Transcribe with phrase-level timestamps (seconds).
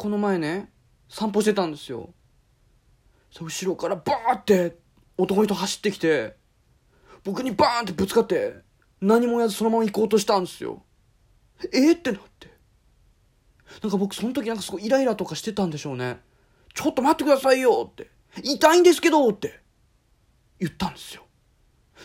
[0.00, 0.72] この前ね
[1.10, 2.14] 散歩してたんですよ。
[3.38, 4.78] 後ろからバーって
[5.18, 6.38] 男の人走ってきて
[7.22, 8.54] 僕にバーンってぶつかって
[9.02, 10.82] 何もやずそのまま行こうとしたんですよ。
[11.74, 12.48] えー、ってなって。
[13.82, 16.20] なんか僕その時なんかすごいイライラとかしてたんでしょうね。
[16.72, 18.08] ちょっと待ってくださいよって。
[18.42, 19.60] 痛いんですけどって。
[20.58, 21.24] 言ったんですよ。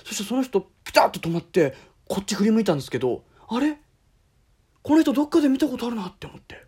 [0.03, 1.73] そしてその人ピタッと止まって
[2.09, 3.77] こっち振り向いたんですけどあれ？
[4.81, 6.64] この人どっかで見たことあるなって思って。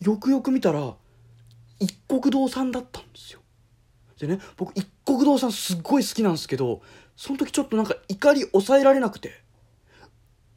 [0.00, 0.94] よくよく見たら
[1.80, 3.40] 一国堂さんだったんですよ。
[4.18, 6.82] でね僕一国堂さんすっごい好きなんですけど
[7.16, 9.40] その時ちょっとなんか怒り抑えられなくて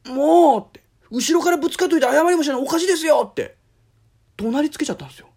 [0.08, 0.81] もうって
[1.12, 3.55] 後ろからぶつかっといて謝りもしないおかしいですよって
[4.38, 5.27] 怒鳴りつけちゃったんですよ。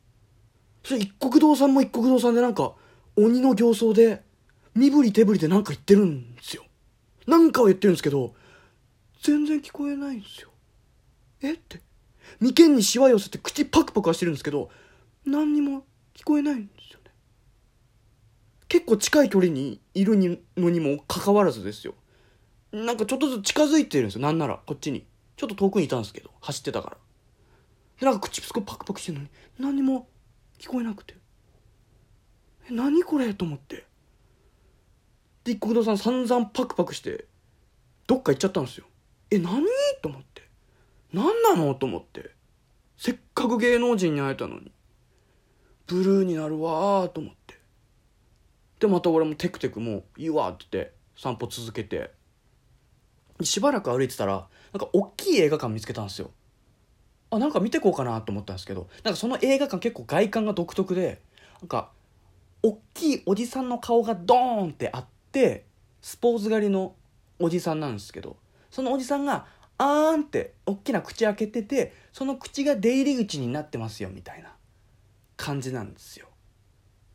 [0.84, 2.74] それ一国堂さんも一国堂さんでなんか
[3.16, 4.22] 鬼の形相で
[4.74, 6.64] 身振り手振りでなんか言ってるんですよ。
[7.26, 8.34] なんかを言ってるんですけど
[9.22, 10.50] 全然聞こえないんですよ。
[11.42, 11.80] えって。
[12.40, 14.70] 眉間にしわ寄せて口パクパクはしてるんですけど
[15.24, 17.10] 何にも聞こえないんですよね。
[18.68, 21.94] 結構近い距離にいるのにもかかわらずですよ。
[22.72, 25.06] なんかちょっとずつ近づいてるんですよなんならこっちに。
[25.36, 26.96] ちょっと遠くにいたんですけど走ってたから。
[28.00, 30.08] でなんか口すごいパクパクしてるのに何にも
[30.58, 31.14] 聞こえなくて。
[32.68, 33.84] え何これと思って。
[35.44, 37.26] で一国堂さん散々パクパクして
[38.06, 38.86] どっか行っちゃったんですよ。
[39.30, 39.64] え何？
[40.02, 40.33] と思って。
[41.14, 41.74] 何なの？
[41.74, 42.30] と思って。
[42.96, 44.70] せっかく芸能人に会えたのに。
[45.86, 47.54] ブルーになるわーと思って。
[48.80, 52.10] でまた俺もテクテクもういいわって言って散歩続けて。
[53.42, 56.30] しばらく歩いてたらなんか大きい映画館見つけたんですよ。
[57.30, 61.20] あなんか見てこうかなと思ったんですけどなんかその映画館結構外観が独特で
[61.60, 61.90] なんか
[62.62, 65.64] 大きいおじさんの顔がドーンってあって
[66.00, 66.94] スポーツ狩りの
[67.40, 68.36] おじさんなんですけど
[68.70, 69.46] そのおじさんが
[69.78, 74.54] あーんって大きな口開けててその口が出入り口になってますよみたいな
[75.36, 76.28] 感じなんですよ。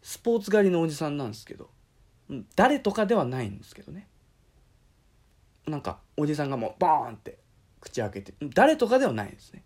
[0.01, 1.69] スポーツ狩りのおじさんなんですけど。
[2.55, 4.07] 誰とかではないんですけどね。
[5.67, 7.39] なんかおじさんがもうボーンって
[7.81, 9.63] 口開けて誰とかではないですね。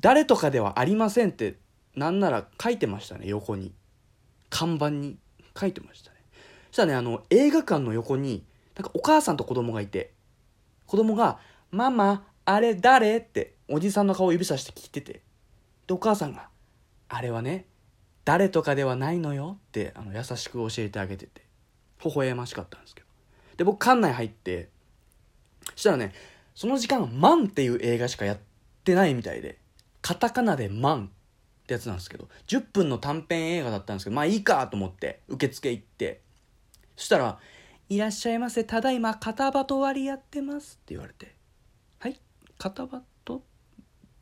[0.00, 1.56] 誰とかではありませんって
[1.94, 3.72] なんなら書いてましたね横に。
[4.50, 5.18] 看板に
[5.58, 6.16] 書いてましたね。
[6.70, 8.44] そしたらねあの映画館の横に
[8.74, 10.11] なんかお母さんと子供がいて
[10.92, 11.38] 子供が
[11.72, 15.22] 「ママあれ誰?」っておじさんの顔を指さして聞いてて
[15.86, 16.50] でお母さんが
[17.08, 17.64] 「あれはね
[18.26, 21.46] 誰とかではないのよ」ってあの優しく教えてあげてて
[22.04, 23.06] 微笑ましかったんですけど
[23.56, 24.68] で僕館内入って
[25.74, 26.12] したらね
[26.54, 28.38] その時間「マン」っていう映画しかやっ
[28.84, 29.58] てないみたいで
[30.02, 31.06] カタカナで「マン」
[31.64, 36.20] ってやつなんですけど10分の短編映画だったんですけどまあいいかと思って受付行って
[36.98, 37.40] そしたら
[37.92, 38.64] 「いらっしゃいませ。
[38.64, 41.34] ただいま肩バト割りやってます」って言われて
[42.00, 42.18] 「はい？
[42.56, 43.40] 肩バト?」っ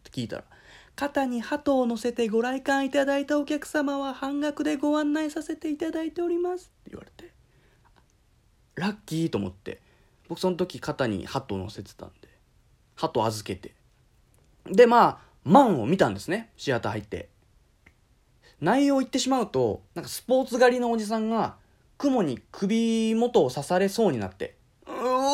[0.02, 0.44] て聞いたら
[0.96, 7.32] 「肩に鳩を乗せてご来館いただいたお客様は半額でご案内させていただいております」って言われて。
[8.74, 9.80] ラッキーと思って。
[10.28, 12.28] 僕その時肩に鳩を乗せてたんで。
[12.96, 13.74] 鳩預けて。
[14.64, 16.50] でまあマンを見たんですね。
[16.56, 17.28] シアター入って。
[18.60, 21.56] 内容を言ってしまうとなんかスポーツ狩りのおじさんが
[22.00, 24.56] 雲に首元を刺されそうになって
[24.86, 24.90] う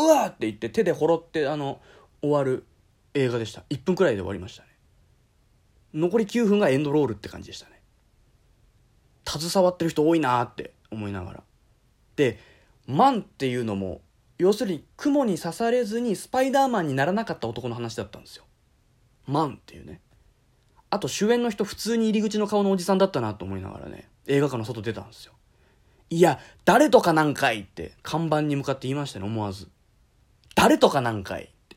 [0.09, 1.81] わって言って手でほろってあの
[2.21, 2.67] 終わる
[3.15, 3.63] 映画でした。
[3.71, 4.69] 1分くらいで終わりましたね。
[5.95, 7.81] 残り9分がエンドロールって感じでしたね。
[9.27, 11.43] 携わってる人多いなって思いながら。
[12.17, 12.41] で
[12.89, 14.01] マンっていうのも
[14.39, 18.45] 要するに雲に刺されずにスパイダーマンにならなかった男の話だったんですよ。
[19.27, 20.01] マンっていうね。
[20.91, 25.36] あと主演の人普通に入り口の顔のおじさんだったなと思いながらね映画館の外出たんですよ。
[26.09, 29.69] いや誰とかなんかいって看板に向かって言いましたね思わず。
[30.55, 31.77] 誰とかなんかいって。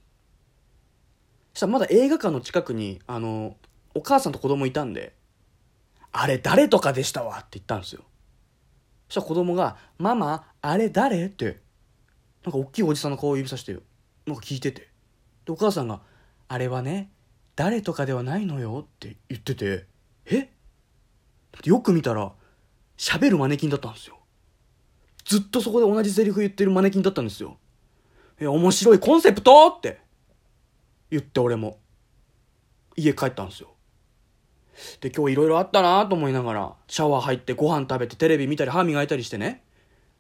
[1.54, 3.58] そしたらまだ映画館の近くにあの
[3.96, 5.14] お母さんと子供いたんで
[6.12, 8.04] あれ誰とかでしたわって言ったんですよ。
[9.10, 11.60] そしたら子供が「ママあれ誰?」って
[12.44, 14.90] なんか大きいおじさんの顔を指さしてなんか聞いてて。
[15.46, 16.02] でお母さんが
[16.48, 17.12] 「あれはね
[17.56, 19.88] 誰とかではないのよ」って言ってて
[20.32, 20.52] 「え？
[21.64, 22.32] よく見たら
[22.96, 24.19] 喋るマネキンだったんですよ。
[25.30, 27.58] ずっとそこで同じセリフ言ってるマネキンだったんですよ
[28.40, 29.68] え面白いコンセプト？
[29.68, 30.00] って。
[31.12, 31.78] 言って俺も。
[32.96, 33.70] 家帰ったんですよ。
[35.02, 39.62] で今日いろいろあったなと思いながらシャワー入ってご飯食べてテレビ見たり歯磨いたりしてね。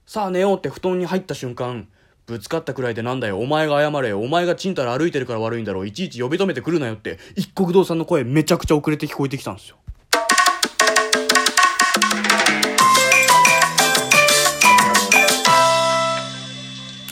[0.06, 1.88] さあ寝ようって布団に入った瞬間
[2.28, 4.20] ぶつかったくらいでなんだよお前が謝れよ。
[4.20, 5.88] お前がちんたら歩いてるから悪いんだろう。
[5.88, 9.78] いちいち呼び止めてくるなよって一国堂さんの声めちゃくちゃ遅れて聞こえてきたんですよ。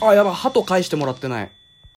[0.10, 1.52] あやばい鳩返してもらってない。